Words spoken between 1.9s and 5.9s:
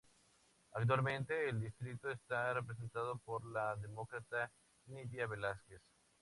está representado por la Demócrata Nydia Velazquez.